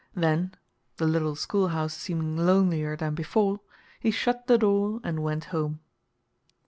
Then, 0.15 0.55
the 0.97 1.05
little 1.05 1.35
schoolhouse 1.35 1.93
seeming 1.93 2.35
lonelier 2.35 2.97
than 2.97 3.13
before, 3.13 3.59
he 3.99 4.09
shut 4.09 4.47
the 4.47 4.57
door 4.57 4.99
and 5.03 5.21
went 5.21 5.45
home. 5.53 5.79